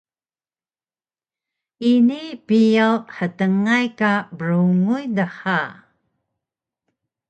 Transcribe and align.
Ini 1.91 2.23
biyaw 2.47 2.95
htngay 3.15 3.85
ka 3.99 4.11
brunguy 4.37 5.03
dha 5.17 5.61